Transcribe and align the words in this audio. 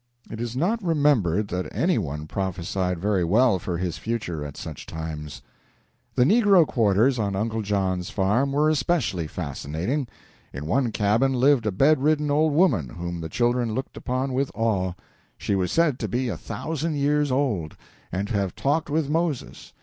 It 0.31 0.41
is 0.41 0.55
not 0.57 0.83
remembered 0.83 1.49
that 1.49 1.69
any 1.71 1.99
one 1.99 2.25
prophesied 2.25 2.97
very 2.97 3.23
well 3.23 3.59
for 3.59 3.77
his 3.77 3.99
future 3.99 4.43
at 4.43 4.57
such 4.57 4.87
times. 4.87 5.43
The 6.15 6.23
negro 6.23 6.65
quarters 6.65 7.19
on 7.19 7.35
Uncle 7.35 7.61
John's 7.61 8.09
farm 8.09 8.51
were 8.51 8.67
especially 8.67 9.27
fascinating. 9.27 10.07
In 10.53 10.65
one 10.65 10.91
cabin 10.91 11.33
lived 11.33 11.67
a 11.67 11.71
bedridden 11.71 12.31
old 12.31 12.53
woman 12.53 12.89
whom 12.89 13.21
the 13.21 13.29
children 13.29 13.75
looked 13.75 13.95
upon 13.95 14.33
with 14.33 14.49
awe. 14.55 14.93
She 15.37 15.53
was 15.53 15.71
said 15.71 15.99
to 15.99 16.07
be 16.07 16.29
a 16.29 16.35
thousand 16.35 16.95
years 16.95 17.31
old, 17.31 17.77
and 18.11 18.27
to 18.29 18.33
have 18.33 18.55
talked 18.55 18.89
with 18.89 19.07
Moses. 19.07 19.71